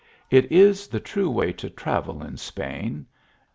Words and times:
It 0.31 0.51
is 0.51 0.87
the 0.87 0.99
true 0.99 1.29
way 1.29 1.53
to 1.53 1.69
travel 1.69 2.23
in 2.23 2.35
Srain. 2.37 3.05